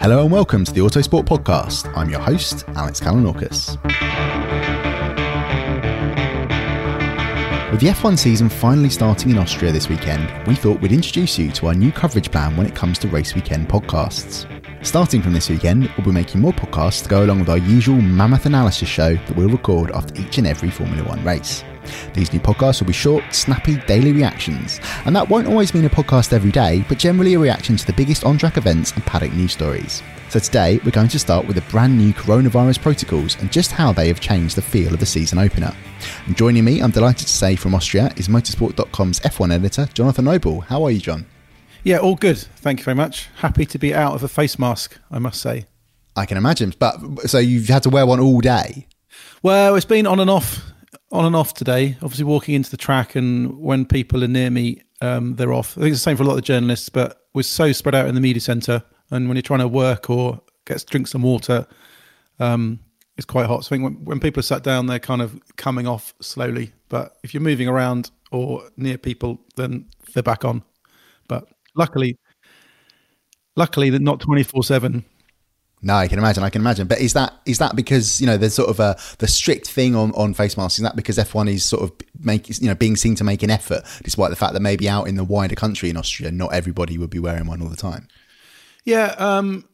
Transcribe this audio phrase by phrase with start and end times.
[0.00, 1.92] Hello and welcome to the Autosport Podcast.
[1.96, 3.76] I'm your host, Alex Kalinauckas.
[7.72, 11.50] With the F1 season finally starting in Austria this weekend, we thought we'd introduce you
[11.50, 14.46] to our new coverage plan when it comes to race weekend podcasts.
[14.86, 18.00] Starting from this weekend, we'll be making more podcasts to go along with our usual
[18.00, 21.64] mammoth analysis show that we'll record after each and every Formula One race.
[22.14, 25.90] These new podcasts will be short, snappy, daily reactions, and that won't always mean a
[25.90, 29.32] podcast every day, but generally a reaction to the biggest on track events and paddock
[29.32, 30.02] news stories.
[30.28, 33.92] So today, we're going to start with the brand new coronavirus protocols and just how
[33.92, 35.74] they have changed the feel of the season opener.
[36.26, 40.60] And joining me, I'm delighted to say from Austria, is Motorsport.com's F1 editor, Jonathan Noble.
[40.60, 41.24] How are you, John?
[41.82, 42.36] Yeah, all good.
[42.36, 43.28] Thank you very much.
[43.36, 45.64] Happy to be out of a face mask, I must say.
[46.14, 46.74] I can imagine.
[46.78, 48.86] But so you've had to wear one all day?
[49.42, 50.60] Well, it's been on and off
[51.10, 51.96] on and off today.
[52.02, 55.76] Obviously, walking into the track, and when people are near me, um, they're off.
[55.76, 57.94] I think it's the same for a lot of the journalists, but we're so spread
[57.94, 61.22] out in the media centre, and when you're trying to work or get drink some
[61.22, 61.66] water,
[62.40, 62.80] um,
[63.16, 63.64] it's quite hot.
[63.64, 66.72] So I think when, when people are sat down, they're kind of coming off slowly.
[66.88, 70.62] But if you're moving around or near people, then they're back on.
[71.28, 72.16] But luckily,
[73.56, 75.04] luckily, that not twenty four seven
[75.80, 76.42] no, I can imagine.
[76.42, 76.86] I can imagine.
[76.86, 79.94] But is that is that because you know there's sort of a the strict thing
[79.94, 80.78] on, on face masks?
[80.78, 83.50] Is that because F1 is sort of make you know being seen to make an
[83.50, 86.98] effort, despite the fact that maybe out in the wider country in Austria, not everybody
[86.98, 88.08] would be wearing one all the time.
[88.84, 89.68] Yeah, um,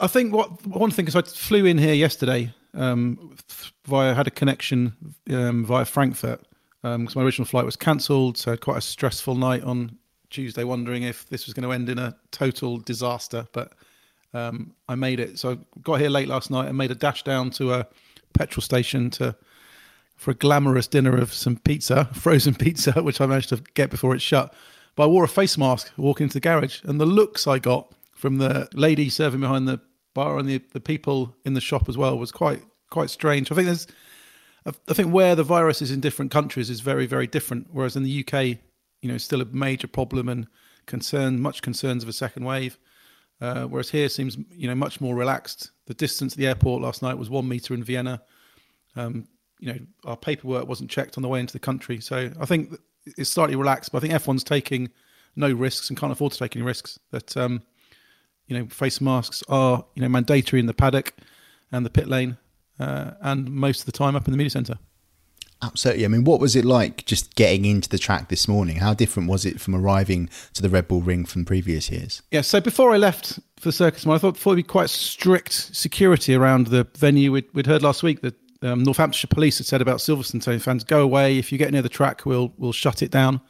[0.00, 3.36] I think what one thing is I flew in here yesterday um,
[3.84, 4.94] via had a connection
[5.30, 6.40] um, via Frankfurt
[6.82, 9.96] because um, my original flight was cancelled, so quite a stressful night on
[10.28, 13.72] Tuesday, wondering if this was going to end in a total disaster, but
[14.34, 15.38] um, I made it.
[15.38, 17.86] So I got here late last night and made a dash down to a
[18.34, 19.34] petrol station to
[20.16, 24.14] for a glamorous dinner of some pizza, frozen pizza, which I managed to get before
[24.14, 24.54] it shut.
[24.96, 27.92] But I wore a face mask walking into the garage, and the looks I got
[28.12, 29.80] from the lady serving behind the
[30.14, 33.50] bar and the, the people in the shop as well was quite quite strange.
[33.50, 33.88] I think there's,
[34.66, 37.68] I think where the virus is in different countries is very very different.
[37.72, 38.58] Whereas in the UK,
[39.02, 40.46] you know, still a major problem and
[40.86, 42.78] concern, much concerns of a second wave.
[43.40, 45.72] Uh, whereas here seems you know much more relaxed.
[45.86, 48.22] The distance to the airport last night was one meter in Vienna.
[48.96, 49.26] Um,
[49.58, 52.78] you know our paperwork wasn't checked on the way into the country, so I think
[53.06, 53.92] it's slightly relaxed.
[53.92, 54.90] But I think F1's taking
[55.36, 56.98] no risks and can't afford to take any risks.
[57.10, 57.62] That um,
[58.46, 61.14] you know face masks are you know mandatory in the paddock
[61.72, 62.36] and the pit lane,
[62.78, 64.78] uh, and most of the time up in the media centre.
[65.64, 66.04] Absolutely.
[66.04, 68.76] I mean, what was it like just getting into the track this morning?
[68.76, 72.22] How different was it from arriving to the Red Bull Ring from previous years?
[72.30, 76.34] Yeah, so before I left for circus, I thought, thought it'd be quite strict security
[76.34, 77.32] around the venue.
[77.32, 80.84] We'd, we'd heard last week that um, Northamptonshire Police had said about Silverstone saying fans
[80.84, 83.40] go away if you get near the track, we'll we'll shut it down.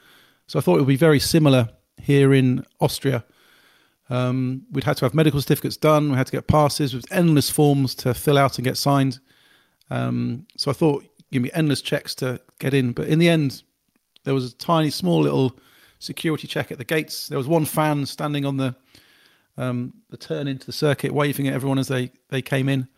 [0.46, 1.70] So I thought it would be very similar
[2.00, 3.24] here in Austria.
[4.10, 6.10] Um, we'd had to have medical certificates done.
[6.10, 9.18] We had to get passes with endless forms to fill out and get signed.
[9.90, 12.92] Um, so I thought, give me endless checks to get in.
[12.92, 13.62] But in the end,
[14.22, 15.58] there was a tiny, small little
[15.98, 17.26] security check at the gates.
[17.26, 18.74] There was one fan standing on the
[19.56, 22.88] um, the turn into the circuit, waving at everyone as they they came in.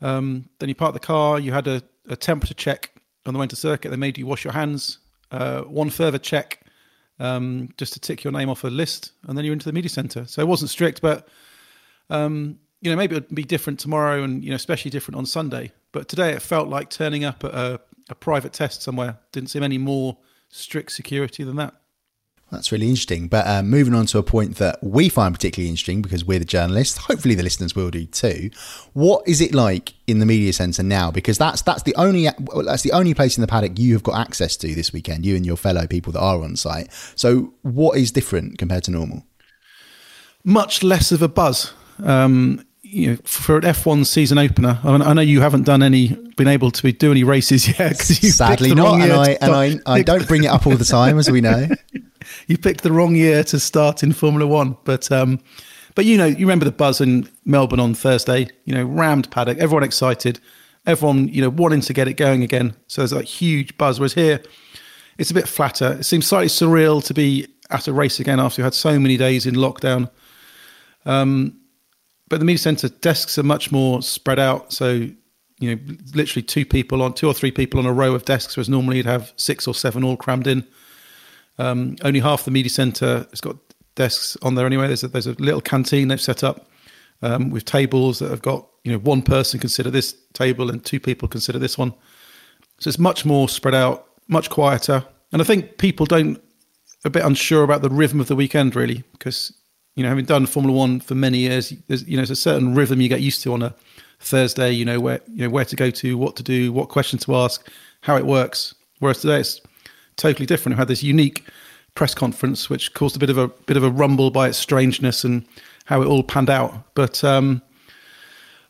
[0.00, 1.38] Um, then you parked the car.
[1.38, 2.90] You had a, a, temperature check
[3.24, 3.90] on the way to circuit.
[3.90, 4.98] They made you wash your hands.
[5.30, 6.60] Uh, one further check
[7.20, 9.90] um, just to tick your name off a list, and then you're into the media
[9.90, 10.26] centre.
[10.26, 11.28] So it wasn't strict, but
[12.10, 15.24] um, you know maybe it would be different tomorrow, and you know especially different on
[15.24, 15.72] Sunday.
[15.92, 17.80] But today it felt like turning up at a,
[18.10, 19.18] a private test somewhere.
[19.30, 20.18] Didn't seem any more
[20.48, 21.74] strict security than that.
[22.50, 23.28] That's really interesting.
[23.28, 26.44] But uh, moving on to a point that we find particularly interesting because we're the
[26.44, 26.98] journalists.
[27.06, 28.50] Hopefully, the listeners will do too.
[28.92, 31.10] What is it like in the media centre now?
[31.10, 32.28] Because that's that's the only
[32.64, 35.24] that's the only place in the paddock you have got access to this weekend.
[35.24, 36.92] You and your fellow people that are on site.
[37.14, 39.24] So, what is different compared to normal?
[40.44, 41.72] Much less of a buzz.
[42.02, 45.82] Um, you know, for an F1 season opener, I, mean, I, know you haven't done
[45.82, 47.96] any, been able to do any races yet.
[47.96, 51.30] Sadly, not, and I and I, I don't bring it up all the time, as
[51.30, 51.68] we know.
[52.46, 54.76] you picked the wrong year to start in Formula One.
[54.84, 55.40] But um,
[55.94, 58.48] but you know, you remember the buzz in Melbourne on Thursday.
[58.66, 60.38] You know, rammed paddock, everyone excited,
[60.84, 62.76] everyone you know wanting to get it going again.
[62.88, 64.00] So there's a huge buzz.
[64.00, 64.42] Whereas here,
[65.16, 65.94] it's a bit flatter.
[65.94, 69.16] It seems slightly surreal to be at a race again after you had so many
[69.16, 70.10] days in lockdown.
[71.06, 71.58] Um,
[72.32, 74.72] but the media centre desks are much more spread out.
[74.72, 75.06] So
[75.58, 75.78] you know,
[76.14, 78.96] literally two people on two or three people on a row of desks, whereas normally
[78.96, 80.66] you'd have six or seven all crammed in.
[81.58, 83.58] Um, only half the media centre has got
[83.96, 84.86] desks on there anyway.
[84.86, 86.70] There's a, there's a little canteen they've set up
[87.20, 91.00] um, with tables that have got you know one person consider this table and two
[91.00, 91.92] people consider this one.
[92.78, 96.40] So it's much more spread out, much quieter, and I think people don't
[97.04, 99.52] a bit unsure about the rhythm of the weekend really because
[99.94, 102.74] you know having done Formula One for many years, there's you know there's a certain
[102.74, 103.74] rhythm you get used to on a
[104.20, 104.72] Thursday.
[104.72, 107.36] You know where you know where to go to, what to do, what questions to
[107.36, 107.68] ask,
[108.02, 108.74] how it works.
[109.00, 109.60] Whereas today it's
[110.16, 110.76] totally different.
[110.76, 111.44] We had this unique
[111.94, 115.24] press conference, which caused a bit of a bit of a rumble by its strangeness
[115.24, 115.46] and
[115.84, 116.94] how it all panned out.
[116.94, 117.62] But um,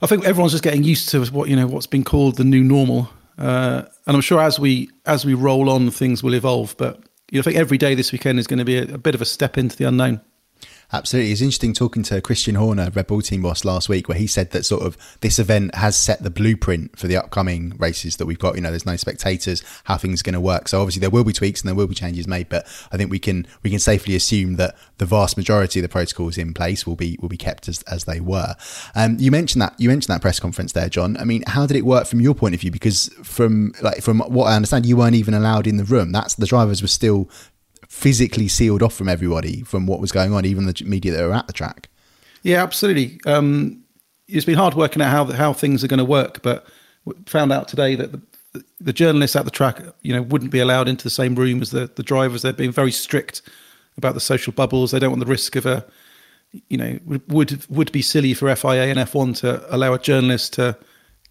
[0.00, 2.64] I think everyone's just getting used to what you know what's been called the new
[2.64, 6.74] normal, uh, and I'm sure as we as we roll on, things will evolve.
[6.76, 8.98] But you know, I think every day this weekend is going to be a, a
[8.98, 10.20] bit of a step into the unknown.
[10.94, 11.32] Absolutely.
[11.32, 14.50] It's interesting talking to Christian Horner, Red Bull team boss, last week, where he said
[14.50, 18.38] that sort of this event has set the blueprint for the upcoming races that we've
[18.38, 18.56] got.
[18.56, 20.68] You know, there's no spectators, how things are going to work.
[20.68, 23.10] So obviously there will be tweaks and there will be changes made, but I think
[23.10, 26.86] we can we can safely assume that the vast majority of the protocols in place
[26.86, 28.54] will be will be kept as, as they were.
[28.94, 31.16] Um, you mentioned that you mentioned that press conference there, John.
[31.16, 32.70] I mean, how did it work from your point of view?
[32.70, 36.12] Because from like from what I understand, you weren't even allowed in the room.
[36.12, 37.30] That's the drivers were still
[37.92, 41.34] physically sealed off from everybody from what was going on, even the media that were
[41.34, 41.90] at the track.
[42.42, 43.20] Yeah, absolutely.
[43.26, 43.84] Um,
[44.26, 46.66] it's been hard working out how how things are going to work, but
[47.26, 48.12] found out today that
[48.52, 51.60] the, the, journalists at the track, you know, wouldn't be allowed into the same room
[51.60, 52.40] as the the drivers.
[52.40, 53.42] They're being very strict
[53.98, 54.90] about the social bubbles.
[54.90, 55.84] They don't want the risk of a,
[56.70, 56.98] you know,
[57.28, 60.78] would would be silly for FIA and F1 to allow a journalist to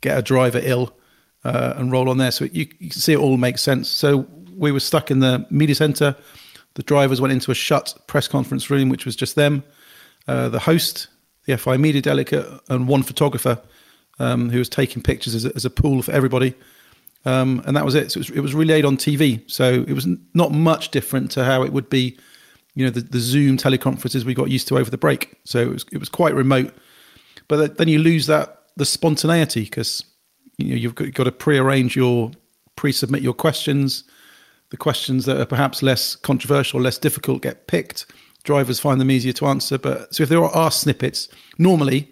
[0.01, 0.95] get a driver ill
[1.43, 2.31] uh, and roll on there.
[2.31, 3.89] So you, you can see it all makes sense.
[3.89, 6.15] So we were stuck in the media center
[6.75, 9.63] the drivers went into a shut press conference room, which was just them,
[10.27, 11.07] uh, the host,
[11.45, 13.61] the FI media delegate, and one photographer
[14.19, 16.53] um, who was taking pictures as a, as a pool for everybody.
[17.25, 18.11] Um, and that was it.
[18.11, 19.49] So it was, it was, relayed on TV.
[19.49, 22.17] So it was not much different to how it would be,
[22.73, 25.35] you know, the, the Zoom teleconferences we got used to over the break.
[25.43, 26.73] So it was, it was quite remote.
[27.47, 30.03] But then you lose that the spontaneity because
[30.57, 32.31] you know you've got, you've got to pre-arrange your
[32.75, 34.03] pre-submit your questions
[34.71, 38.05] the questions that are perhaps less controversial, less difficult get picked.
[38.43, 39.77] Drivers find them easier to answer.
[39.77, 41.27] But so if there are snippets,
[41.59, 42.11] normally,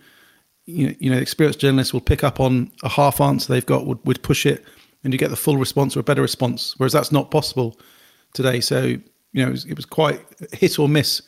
[0.65, 3.87] you know, you know, experienced journalists will pick up on a half answer they've got,
[3.87, 4.63] would, would push it,
[5.03, 6.75] and you get the full response or a better response.
[6.77, 7.79] Whereas that's not possible
[8.33, 8.59] today.
[8.59, 9.01] So you
[9.33, 11.21] know, it was, it was quite hit or miss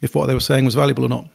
[0.00, 1.28] if what they were saying was valuable or not.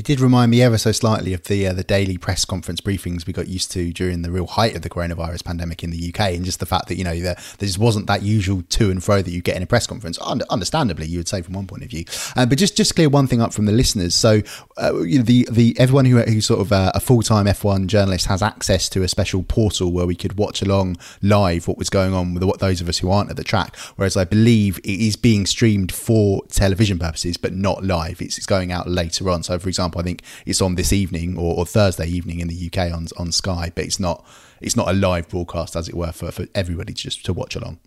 [0.00, 3.26] It did remind me ever so slightly of the uh, the daily press conference briefings
[3.26, 6.32] we got used to during the real height of the coronavirus pandemic in the UK,
[6.32, 9.04] and just the fact that you know there, there just wasn't that usual to and
[9.04, 10.16] fro that you get in a press conference.
[10.16, 13.26] understandably, you would say from one point of view, uh, but just just clear one
[13.26, 14.14] thing up from the listeners.
[14.14, 14.40] So
[14.78, 18.24] uh, the the everyone who who's sort of uh, a, a full time F1 journalist
[18.24, 22.14] has access to a special portal where we could watch along live what was going
[22.14, 23.76] on with what those of us who aren't at the track.
[23.96, 28.22] Whereas I believe it is being streamed for television purposes, but not live.
[28.22, 29.42] It's, it's going out later on.
[29.42, 32.48] So for example example, I think it's on this evening or, or, Thursday evening in
[32.48, 34.24] the UK on on Sky, but it's not
[34.60, 37.56] it's not a live broadcast as it were for, for everybody to just to watch
[37.56, 37.78] along.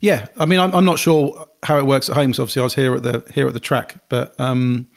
[0.00, 2.34] Yeah, I mean, I'm, I'm not sure how it works at home.
[2.34, 4.88] So obviously, I was here at the here at the track, but um,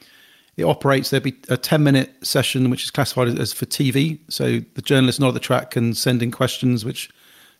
[0.56, 1.10] it operates.
[1.10, 4.18] There'd be a 10 minute session, which is classified as for TV.
[4.28, 7.10] So the journalists not at the track can send in questions which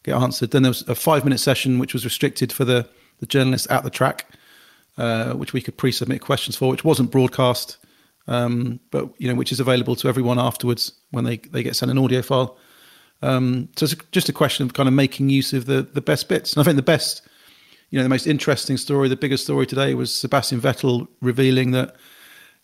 [0.03, 0.51] get answered.
[0.51, 2.89] Then there was a five minute session, which was restricted for the,
[3.21, 4.27] the journalists at the track,
[4.99, 7.77] uh, which we could pre submit questions for, which wasn't broadcast,
[8.27, 11.91] um, but you know, which is available to everyone afterwards when they, they get sent
[11.91, 12.57] an audio file.
[13.23, 16.29] Um, so it's just a question of kind of making use of the, the best
[16.29, 16.53] bits.
[16.53, 17.23] And I think the best,
[17.91, 21.97] you know, the most interesting story, the biggest story today was Sebastian Vettel revealing that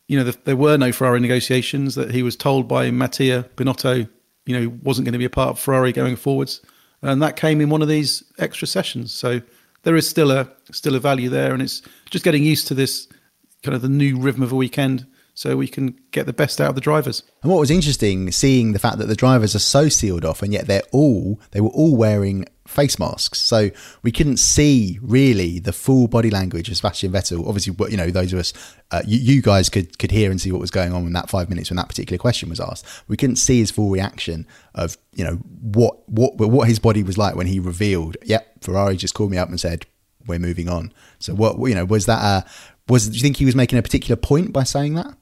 [0.09, 4.09] you know, the, there were no Ferrari negotiations, that he was told by Mattia Binotto,
[4.45, 6.61] you know, wasn't going to be a part of Ferrari going forwards.
[7.01, 9.13] And that came in one of these extra sessions.
[9.13, 9.41] So
[9.85, 13.09] there is still a still a value there, and it's just getting used to this
[13.63, 16.71] kind of the new rhythm of a weekend so we can get the best out
[16.71, 17.23] of the drivers.
[17.43, 20.53] And what was interesting, seeing the fact that the drivers are so sealed off, and
[20.53, 23.71] yet they're all they were all wearing face masks, so
[24.03, 27.47] we couldn't see really the full body language of Sebastian Vettel.
[27.47, 28.53] Obviously, you know those of us,
[28.91, 31.31] uh, you, you, guys could could hear and see what was going on in that
[31.31, 32.87] five minutes when that particular question was asked.
[33.09, 37.17] We couldn't see his full reaction of you know what what what his body was
[37.17, 38.17] like when he revealed.
[38.25, 39.87] Yep, Ferrari just called me up and said
[40.27, 40.93] we're moving on.
[41.19, 42.49] So what you know was that a
[42.89, 45.15] was do you think he was making a particular point by saying that?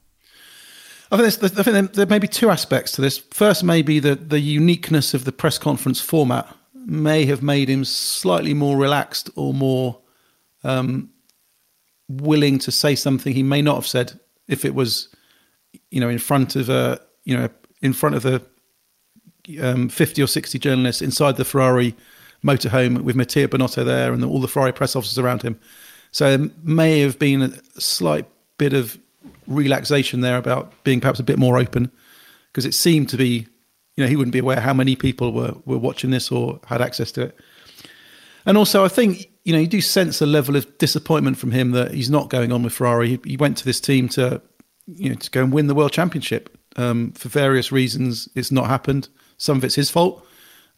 [1.11, 3.17] I think, I think there may be two aspects to this.
[3.17, 8.53] First, maybe the, the uniqueness of the press conference format may have made him slightly
[8.53, 9.99] more relaxed or more
[10.63, 11.09] um,
[12.07, 15.09] willing to say something he may not have said if it was,
[15.89, 17.49] you know, in front of a, you know,
[17.81, 18.41] in front of the
[19.61, 21.95] um, 50 or 60 journalists inside the Ferrari
[22.43, 25.59] motorhome with Mattia Binotto there and all the Ferrari press officers around him.
[26.11, 28.27] So it may have been a slight
[28.57, 28.97] bit of
[29.47, 31.91] relaxation there about being perhaps a bit more open
[32.51, 33.47] because it seemed to be,
[33.95, 36.81] you know, he wouldn't be aware how many people were, were watching this or had
[36.81, 37.39] access to it.
[38.45, 41.71] And also, I think, you know, you do sense a level of disappointment from him
[41.71, 43.09] that he's not going on with Ferrari.
[43.09, 44.41] He, he went to this team to,
[44.87, 46.57] you know, to go and win the world championship.
[46.77, 49.09] Um, for various reasons, it's not happened.
[49.37, 50.25] Some of it's his fault.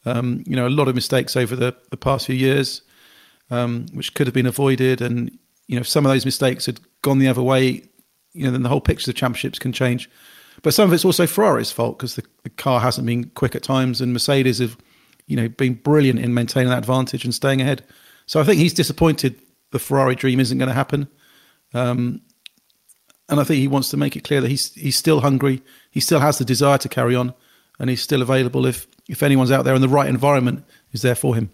[0.05, 2.81] Um, you know, a lot of mistakes over the, the past few years,
[3.49, 5.01] um, which could have been avoided.
[5.01, 5.31] And,
[5.67, 7.83] you know, if some of those mistakes had gone the other way,
[8.33, 10.09] you know, then the whole picture of the championships can change.
[10.61, 13.63] But some of it's also Ferrari's fault because the, the car hasn't been quick at
[13.63, 14.77] times, and Mercedes have,
[15.27, 17.83] you know, been brilliant in maintaining that advantage and staying ahead.
[18.25, 19.39] So I think he's disappointed
[19.71, 21.07] the Ferrari dream isn't going to happen.
[21.73, 22.21] Um,
[23.29, 25.61] and I think he wants to make it clear that he's he's still hungry.
[25.91, 27.33] He still has the desire to carry on,
[27.79, 31.15] and he's still available if if anyone's out there in the right environment is there
[31.15, 31.49] for him.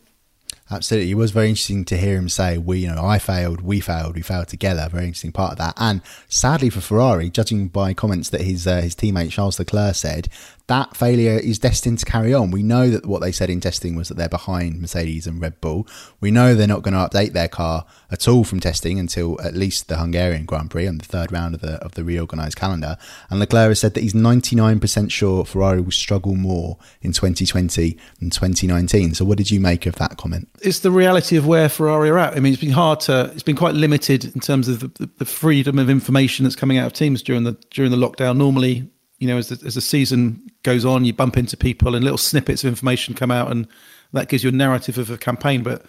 [0.71, 1.11] Absolutely.
[1.11, 4.15] It was very interesting to hear him say, we, you know, I failed, we failed,
[4.15, 4.87] we failed together.
[4.91, 5.73] Very interesting part of that.
[5.77, 10.29] And sadly for Ferrari, judging by comments that his, uh, his teammate Charles Leclerc said,
[10.69, 12.51] that failure is destined to carry on.
[12.51, 15.59] We know that what they said in testing was that they're behind Mercedes and Red
[15.61, 15.87] Bull.
[16.21, 19.55] We know they're not going to update their car at all from testing until at
[19.55, 22.97] least the Hungarian Grand Prix on the third round of the of the reorganised calendar.
[23.31, 28.29] And Leclerc has said that he's 99% sure Ferrari will struggle more in 2020 than
[28.29, 29.15] 2019.
[29.15, 30.47] So what did you make of that comment?
[30.61, 32.37] It's the reality of where Ferrari are at.
[32.37, 35.25] I mean, it's been hard to, it's been quite limited in terms of the, the
[35.25, 38.37] freedom of information that's coming out of teams during the during the lockdown.
[38.37, 42.03] Normally, you know, as the, as the season goes on, you bump into people and
[42.03, 43.67] little snippets of information come out, and
[44.13, 45.61] that gives you a narrative of a campaign.
[45.61, 45.85] But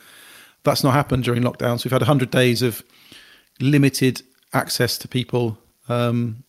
[0.65, 1.85] that's not happened during lockdowns.
[1.85, 2.83] We've had 100 days of
[3.61, 4.23] limited
[4.53, 5.59] access to people.
[5.89, 6.45] Um,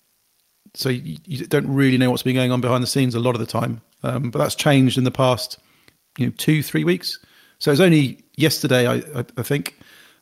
[0.73, 3.35] so you, you, don't really know what's been going on behind the scenes a lot
[3.35, 3.81] of the time.
[4.03, 5.59] Um, but that's changed in the past,
[6.17, 7.19] you know, two, three weeks.
[7.59, 9.77] So it was only yesterday, I, I, I think,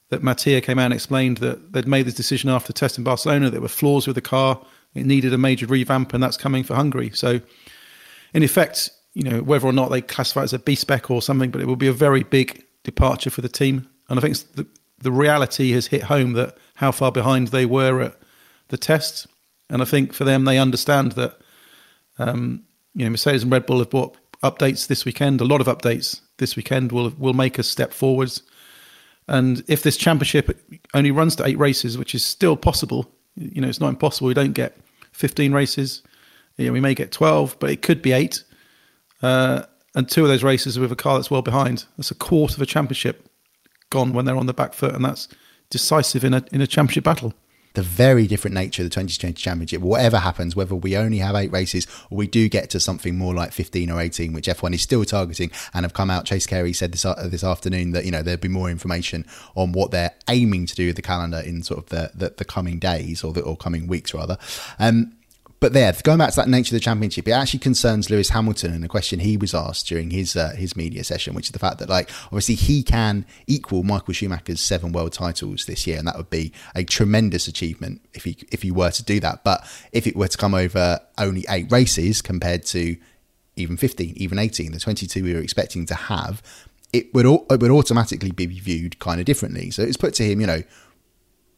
[0.09, 3.49] that Mattia came out and explained that they'd made this decision after test in Barcelona.
[3.49, 4.59] There were flaws with the car
[4.93, 7.11] it needed a major revamp, and that's coming for Hungary.
[7.13, 7.41] So,
[8.33, 11.21] in effect, you know, whether or not they classify it as a B spec or
[11.21, 13.87] something, but it will be a very big departure for the team.
[14.07, 14.67] And I think the,
[14.99, 18.19] the reality has hit home that how far behind they were at
[18.69, 19.27] the tests.
[19.69, 21.37] And I think for them, they understand that,
[22.17, 22.63] um,
[22.95, 25.41] you know, Mercedes and Red Bull have brought updates this weekend.
[25.41, 28.41] A lot of updates this weekend will will make us step forwards.
[29.27, 30.59] And if this championship
[30.93, 34.27] only runs to eight races, which is still possible, you know, it's not impossible.
[34.27, 34.77] We don't get
[35.13, 36.03] 15 races.
[36.57, 38.43] You know, we may get 12, but it could be eight.
[39.21, 39.63] Uh,
[39.95, 41.85] and two of those races with a car that's well behind.
[41.97, 43.25] That's a quarter of a championship
[43.89, 45.27] gone when they're on the back foot, and that's
[45.69, 47.33] decisive in a in a championship battle
[47.79, 49.81] the very different nature of the 2020 championship.
[49.81, 53.33] Whatever happens, whether we only have eight races or we do get to something more
[53.33, 56.25] like 15 or 18, which F1 is still targeting and have come out.
[56.25, 59.71] Chase Carey said this uh, this afternoon that you know there'd be more information on
[59.71, 62.79] what they're aiming to do with the calendar in sort of the the, the coming
[62.79, 64.37] days or the or coming weeks rather.
[64.77, 65.13] Um,
[65.59, 68.73] but there, going back to that nature of the championship, it actually concerns Lewis Hamilton
[68.73, 71.59] and a question he was asked during his uh, his media session, which is the
[71.59, 76.07] fact that like obviously he can equal Michael Schumacher's seven world titles this year, and
[76.07, 79.43] that would be a tremendous achievement if he if he were to do that.
[79.43, 82.95] But if it were to come over only eight races compared to
[83.57, 86.41] even 15, even 18, the 22 we were expecting to have,
[86.93, 89.71] it would it would automatically be viewed kind of differently.
[89.71, 90.63] So it's put to him, you know,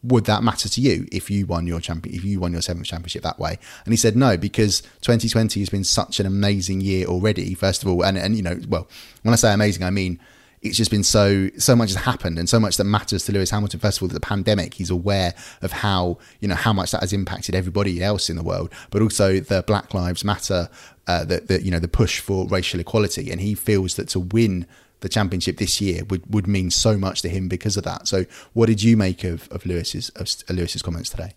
[0.03, 2.87] would that matter to you if you won your champion if you won your seventh
[2.87, 3.59] championship that way?
[3.85, 7.89] And he said no because 2020 has been such an amazing year already first of
[7.89, 8.03] all.
[8.03, 8.87] And and you know well
[9.21, 10.19] when i say amazing i mean
[10.61, 13.49] it's just been so so much has happened and so much that matters to Lewis
[13.49, 13.79] Hamilton.
[13.79, 17.13] First of all, the pandemic, he's aware of how you know how much that has
[17.13, 20.69] impacted everybody else in the world, but also the Black Lives Matter,
[21.07, 24.19] uh, the, the you know the push for racial equality, and he feels that to
[24.19, 24.67] win
[25.01, 28.07] the championship this year would, would mean so much to him because of that.
[28.07, 31.33] So, what did you make of, of Lewis's of Lewis's comments today?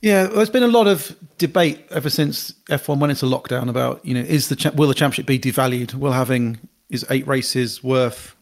[0.00, 4.14] Yeah, there's been a lot of debate ever since F1 went into lockdown about you
[4.14, 5.94] know is the will the championship be devalued?
[5.94, 6.58] Will having
[6.88, 8.36] is eight races worth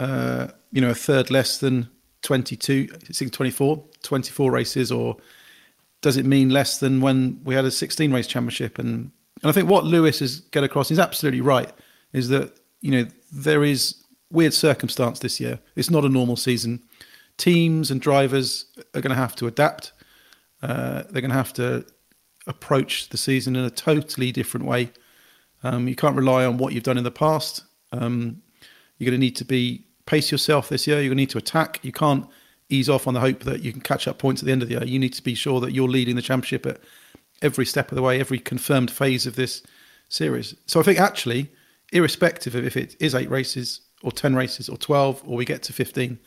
[0.00, 1.88] uh, you know a third less than
[2.22, 5.16] 22, 24, 24 races, or
[6.00, 8.78] does it mean less than when we had a 16 race championship?
[8.78, 9.10] And
[9.42, 11.70] and I think what Lewis has get across is absolutely right.
[12.14, 14.01] Is that you know there is
[14.32, 15.60] weird circumstance this year.
[15.76, 16.82] It's not a normal season.
[17.36, 19.92] Teams and drivers are going to have to adapt.
[20.62, 21.84] Uh, they're going to have to
[22.46, 24.90] approach the season in a totally different way.
[25.62, 27.64] Um, you can't rely on what you've done in the past.
[27.92, 28.42] Um,
[28.98, 30.96] you're going to need to be pace yourself this year.
[30.96, 31.80] You're going to need to attack.
[31.82, 32.26] You can't
[32.68, 34.68] ease off on the hope that you can catch up points at the end of
[34.68, 34.84] the year.
[34.84, 36.80] You need to be sure that you're leading the championship at
[37.42, 39.62] every step of the way, every confirmed phase of this
[40.08, 40.54] series.
[40.66, 41.50] So I think actually,
[41.92, 45.62] irrespective of if it is eight races or 10 races or 12 or we get
[45.64, 46.18] to 15.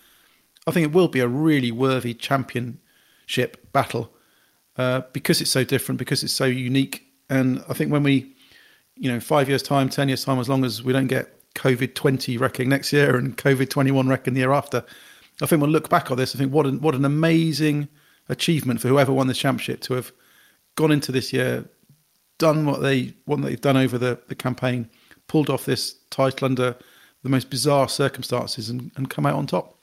[0.68, 4.12] I think it will be a really worthy championship battle
[4.78, 7.06] uh, because it's so different, because it's so unique.
[7.30, 8.36] And I think when we,
[8.96, 11.94] you know, five years' time, 10 years' time, as long as we don't get COVID
[11.96, 14.84] 20 wrecking next year and COVID 21 wrecking the year after,
[15.42, 16.36] I think we'll look back on this.
[16.36, 17.88] I think what an, what an amazing
[18.30, 20.12] achievement for whoever won the championship to have
[20.76, 21.66] gone into this year,
[22.38, 24.90] done what they what they've done over the, the campaign,
[25.28, 26.76] pulled off this title under
[27.26, 29.76] the most bizarre circumstances and, and come out on top.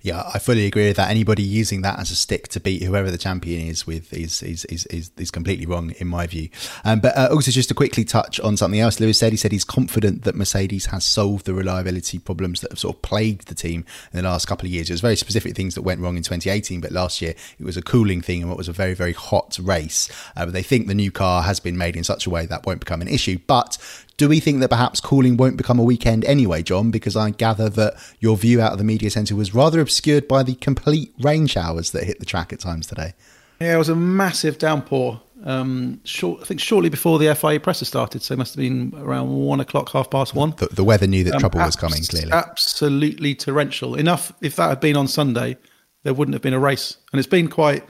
[0.00, 1.10] Yeah, I fully agree with that.
[1.10, 4.64] Anybody using that as a stick to beat whoever the champion is with is is
[4.66, 6.48] is is, is completely wrong in my view.
[6.84, 9.52] Um, but uh, also just to quickly touch on something else, Lewis said he said
[9.52, 13.54] he's confident that Mercedes has solved the reliability problems that have sort of plagued the
[13.54, 14.88] team in the last couple of years.
[14.88, 17.76] It was very specific things that went wrong in 2018, but last year it was
[17.76, 20.08] a cooling thing and what was a very very hot race.
[20.36, 22.64] Uh, but they think the new car has been made in such a way that
[22.64, 23.38] won't become an issue.
[23.46, 23.76] But
[24.16, 26.90] do we think that perhaps cooling won't become a weekend anyway, John?
[26.90, 30.42] Because I gather that your view out of the media centre was rather obscured by
[30.42, 33.14] the complete rain showers that hit the track at times today.
[33.60, 35.20] Yeah, it was a massive downpour.
[35.44, 38.92] Um, short, I think shortly before the FIA presser started, so it must have been
[38.96, 40.54] around one o'clock, half past one.
[40.56, 42.02] The, the weather knew that um, trouble was coming.
[42.02, 43.94] Clearly, absolutely torrential.
[43.94, 44.32] Enough.
[44.40, 45.58] If that had been on Sunday,
[46.04, 46.96] there wouldn't have been a race.
[47.12, 47.84] And it's been quite,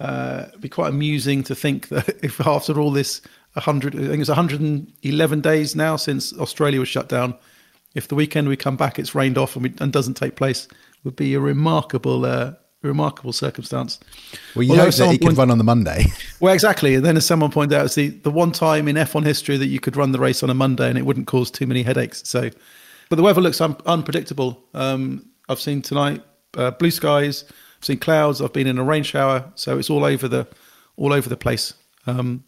[0.00, 3.20] uh, be quite amusing to think that if after all this
[3.54, 7.34] 100, I think it's 111 days now since Australia was shut down.
[7.94, 10.66] If the weekend we come back, it's rained off and, we, and doesn't take place,
[11.04, 14.00] would be a remarkable, uh, remarkable circumstance.
[14.54, 16.06] Well, you Although hope that he can run on the Monday.
[16.40, 16.94] Well, exactly.
[16.94, 19.68] And then, as someone pointed out, it's the, the one time in F1 history that
[19.68, 22.22] you could run the race on a Monday and it wouldn't cause too many headaches.
[22.26, 22.50] So,
[23.08, 24.62] but the weather looks un- unpredictable.
[24.74, 26.22] Um, I've seen tonight
[26.56, 27.44] uh, blue skies.
[27.78, 28.42] I've seen clouds.
[28.42, 29.50] I've been in a rain shower.
[29.54, 30.46] So it's all over the
[30.96, 31.72] all over the place.
[32.06, 32.44] Um,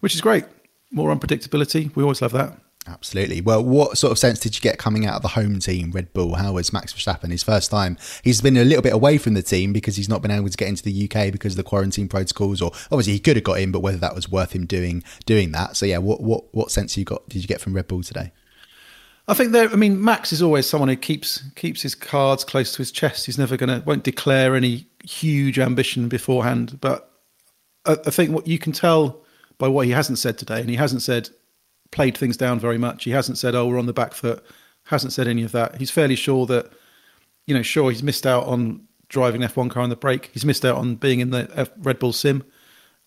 [0.00, 0.44] which is great.
[0.90, 1.94] More unpredictability.
[1.94, 2.58] We always love that.
[2.86, 3.40] Absolutely.
[3.40, 6.12] Well, what sort of sense did you get coming out of the home team, Red
[6.14, 6.36] Bull?
[6.36, 7.98] How was Max Verstappen his first time?
[8.24, 10.56] He's been a little bit away from the team because he's not been able to
[10.56, 13.60] get into the UK because of the quarantine protocols, or obviously he could have got
[13.60, 15.76] in, but whether that was worth him doing doing that.
[15.76, 18.32] So yeah, what what what sense you got did you get from Red Bull today?
[19.28, 19.70] I think there.
[19.70, 23.26] I mean, Max is always someone who keeps keeps his cards close to his chest.
[23.26, 26.78] He's never going to won't declare any huge ambition beforehand.
[26.80, 27.08] But
[27.84, 29.22] I, I think what you can tell
[29.60, 30.60] by what he hasn't said today.
[30.60, 31.28] And he hasn't said,
[31.92, 33.04] played things down very much.
[33.04, 34.44] He hasn't said, oh, we're on the back foot.
[34.84, 35.76] Hasn't said any of that.
[35.76, 36.72] He's fairly sure that,
[37.46, 40.30] you know, sure, he's missed out on driving an F1 car on the break.
[40.32, 42.42] He's missed out on being in the F- Red Bull sim,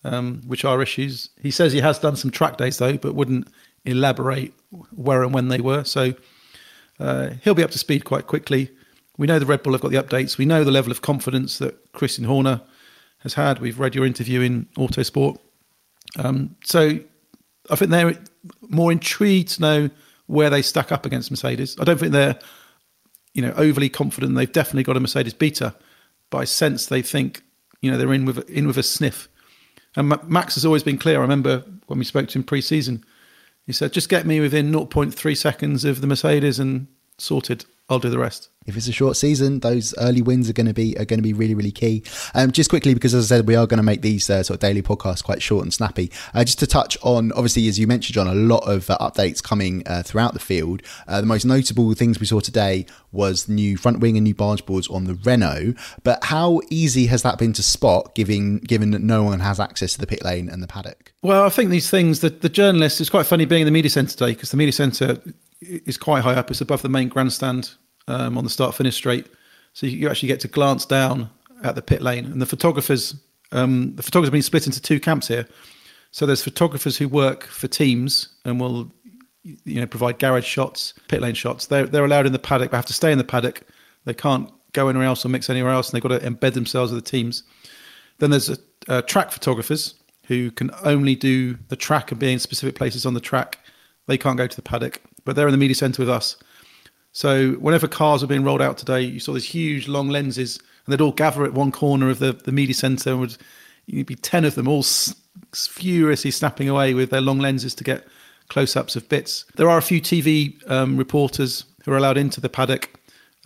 [0.04, 1.30] um, which are issues.
[1.42, 3.48] He says he has done some track days, though, but wouldn't
[3.84, 4.54] elaborate
[4.94, 5.82] where and when they were.
[5.82, 6.14] So
[7.00, 8.70] uh, he'll be up to speed quite quickly.
[9.16, 10.38] We know the Red Bull have got the updates.
[10.38, 12.60] We know the level of confidence that Christian Horner
[13.20, 13.58] has had.
[13.58, 15.38] We've read your interview in Autosport.
[16.16, 16.98] Um, so
[17.70, 18.18] I think they're
[18.68, 19.90] more intrigued to know
[20.26, 21.76] where they stack up against Mercedes.
[21.78, 22.38] I don't think they're,
[23.32, 24.34] you know, overly confident.
[24.34, 25.74] They've definitely got a Mercedes beta,
[26.30, 27.42] but I sense they think,
[27.80, 29.28] you know, they're in with in with a sniff.
[29.96, 31.18] And Max has always been clear.
[31.18, 33.04] I remember when we spoke to him pre-season.
[33.66, 36.88] He said, "Just get me within 0.3 seconds of the Mercedes and
[37.18, 37.64] sorted.
[37.88, 40.74] I'll do the rest." if it's a short season, those early wins are going to
[40.74, 42.02] be are going to be really really key.
[42.34, 44.56] Um, just quickly because as I said, we are going to make these uh, sort
[44.56, 46.10] of daily podcasts quite short and snappy.
[46.32, 49.42] Uh, just to touch on, obviously, as you mentioned, John, a lot of uh, updates
[49.42, 50.82] coming uh, throughout the field.
[51.06, 54.64] Uh, the most notable things we saw today was new front wing and new barge
[54.66, 55.74] boards on the Renault.
[56.02, 59.92] But how easy has that been to spot, given given that no one has access
[59.94, 61.12] to the pit lane and the paddock?
[61.22, 63.90] Well, I think these things, the, the journalists, it's quite funny being in the media
[63.90, 65.18] centre today because the media centre
[65.86, 66.50] is quite high up.
[66.50, 67.74] It's above the main grandstand
[68.08, 69.26] um, on the start finish straight.
[69.72, 71.30] So you, you, actually get to glance down
[71.62, 72.26] at the pit lane.
[72.26, 73.16] And the photographers,
[73.52, 75.48] um, the photographers have been split into two camps here.
[76.10, 78.92] So there's photographers who work for teams and will
[79.42, 81.66] you know provide garage shots, pit lane shots.
[81.66, 82.70] They're they're allowed in the paddock.
[82.70, 83.62] They have to stay in the paddock.
[84.04, 86.92] They can't go anywhere else or mix anywhere else, and they've got to embed themselves
[86.92, 87.42] with the teams.
[88.18, 89.94] Then there's a, a track photographers
[90.26, 93.58] who can only do the track and be in specific places on the track.
[94.06, 96.36] They can't go to the paddock, but they're in the media centre with us.
[97.12, 100.92] So whenever cars were being rolled out today, you saw these huge long lenses, and
[100.92, 103.36] they'd all gather at one corner of the, the media centre, and would
[103.86, 105.14] you'd be ten of them all s-
[105.52, 108.06] furiously snapping away with their long lenses to get
[108.48, 109.44] close-ups of bits.
[109.56, 112.90] There are a few TV um, reporters who are allowed into the paddock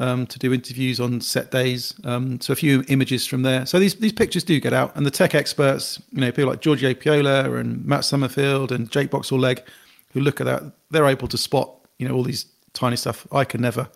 [0.01, 1.95] um, to do interviews on set days.
[2.05, 3.67] Um, so a few images from there.
[3.67, 6.61] So these these pictures do get out, and the tech experts, you know, people like
[6.61, 9.63] Giorgio Piola and Matt Somerfield and Jake Boxall-Legge,
[10.19, 13.27] who look at that, they're able to spot, you know, all these tiny stuff.
[13.33, 13.89] I can never.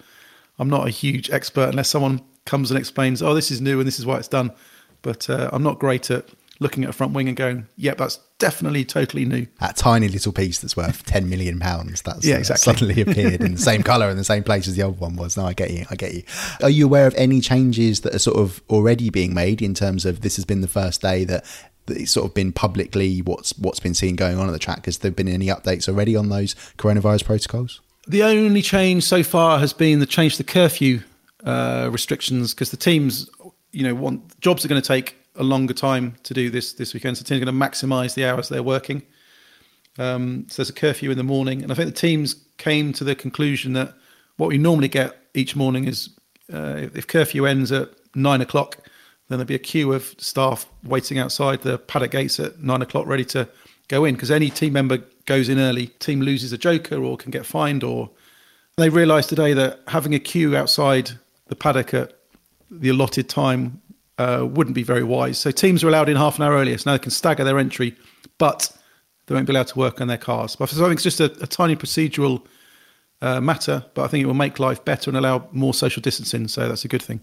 [0.59, 3.87] I'm not a huge expert unless someone comes and explains, oh, this is new and
[3.87, 4.53] this is why it's done.
[5.03, 6.29] But uh, I'm not great at
[6.61, 9.47] looking at a front wing and going, yep, that's definitely totally new.
[9.61, 13.53] That tiny little piece that's worth 10 million pounds that's yeah, uh, suddenly appeared in
[13.53, 15.37] the same colour in the same place as the old one was.
[15.37, 15.85] No, I get you.
[15.91, 16.23] I get you.
[16.63, 20.07] Are you aware of any changes that are sort of already being made in terms
[20.07, 21.45] of this has been the first day that
[21.88, 24.87] it's sort of been publicly what's what's been seen going on at the track?
[24.87, 27.81] Has there been any updates already on those coronavirus protocols?
[28.07, 31.03] The only change so far has been the change to curfew
[31.45, 33.31] uh, restrictions because the teams,
[33.71, 36.95] you know, want jobs are going to take a longer time to do this this
[36.95, 37.16] weekend.
[37.16, 39.03] So teams are going to maximise the hours they're working.
[39.99, 43.05] Um, so there's a curfew in the morning, and I think the teams came to
[43.05, 43.95] the conclusion that
[44.37, 46.11] what we normally get each morning is
[46.53, 48.79] uh, if curfew ends at nine o'clock,
[49.33, 53.07] then there'll be a queue of staff waiting outside the paddock gates at nine o'clock,
[53.07, 53.49] ready to
[53.88, 57.31] go in because any team member goes in early, team loses a joker or can
[57.31, 57.85] get fined.
[57.85, 58.11] Or
[58.77, 61.12] they realised today that having a queue outside
[61.47, 62.12] the paddock at
[62.71, 63.81] the allotted time
[64.18, 65.38] uh, wouldn't be very wise.
[65.38, 67.59] So teams are allowed in half an hour earlier, so now they can stagger their
[67.59, 67.97] entry,
[68.38, 68.71] but
[69.27, 70.57] they won't be allowed to work on their cars.
[70.57, 72.45] But I think it's just a, a tiny procedural
[73.21, 76.49] uh, matter, but I think it will make life better and allow more social distancing.
[76.49, 77.21] So that's a good thing.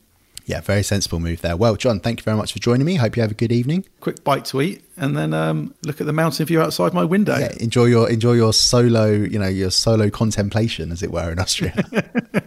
[0.49, 1.55] Yeah, very sensible move there.
[1.55, 2.95] Well, John, thank you very much for joining me.
[2.95, 3.85] Hope you have a good evening.
[3.99, 7.37] Quick bite to eat, and then um, look at the mountain view outside my window.
[7.37, 11.37] Yeah, enjoy your enjoy your solo, you know, your solo contemplation, as it were, in
[11.37, 11.75] Austria.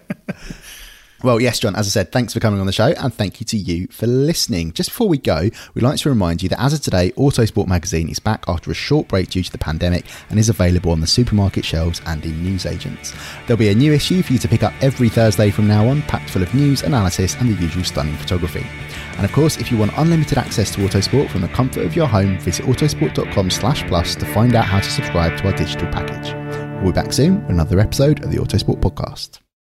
[1.22, 3.46] Well, yes, John, as I said, thanks for coming on the show and thank you
[3.46, 4.72] to you for listening.
[4.72, 8.08] Just before we go, we'd like to remind you that as of today, Autosport magazine
[8.08, 11.06] is back after a short break due to the pandemic and is available on the
[11.06, 13.14] supermarket shelves and in newsagents.
[13.46, 16.02] There'll be a new issue for you to pick up every Thursday from now on,
[16.02, 18.66] packed full of news, analysis, and the usual stunning photography.
[19.16, 22.08] And of course, if you want unlimited access to Autosport from the comfort of your
[22.08, 26.34] home, visit autosport.com slash plus to find out how to subscribe to our digital package.
[26.82, 29.38] We'll be back soon with another episode of the Autosport podcast.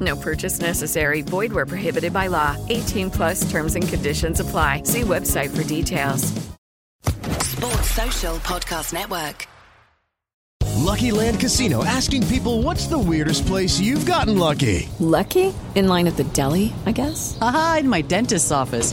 [0.00, 1.22] No purchase necessary.
[1.22, 2.56] Void where prohibited by law.
[2.68, 4.82] 18 plus terms and conditions apply.
[4.82, 6.32] See website for details.
[7.46, 9.46] Sports Social Podcast Network.
[10.76, 14.88] Lucky Land Casino asking people what's the weirdest place you've gotten lucky?
[15.00, 15.52] Lucky?
[15.74, 17.36] In line at the deli, I guess?
[17.40, 18.92] Aha, in my dentist's office.